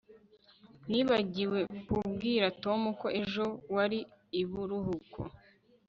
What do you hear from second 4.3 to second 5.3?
ibiruhuko